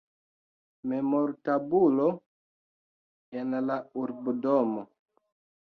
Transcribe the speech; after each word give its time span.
Memortabulo 0.93 2.09
en 3.43 3.55
la 3.69 3.79
urbodomo. 4.07 4.91